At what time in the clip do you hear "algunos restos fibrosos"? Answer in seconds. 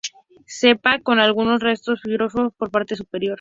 1.19-2.39